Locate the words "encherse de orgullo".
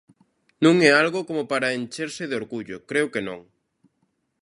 1.79-2.77